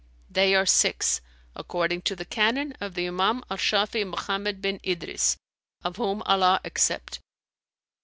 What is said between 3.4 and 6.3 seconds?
al Shαfi'ν Mohammed bin Idris (of whom